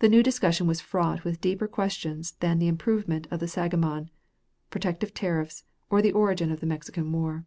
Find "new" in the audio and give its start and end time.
0.08-0.20